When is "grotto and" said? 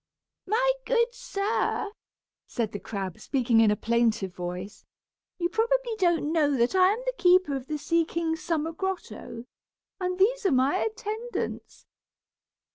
8.71-10.17